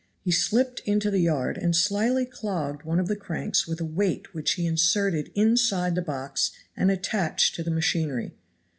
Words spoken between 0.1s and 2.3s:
He slipped into the yard and slyly